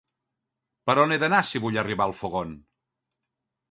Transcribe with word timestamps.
Per 0.89 0.95
on 1.03 1.13
he 1.17 1.21
d'anar 1.25 1.43
si 1.51 1.63
vull 1.69 1.79
arribar 1.85 2.11
al 2.11 2.19
Fogón? 2.25 2.61